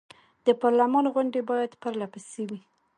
[0.45, 2.59] د پارلمان غونډې باید پر له پسې وي.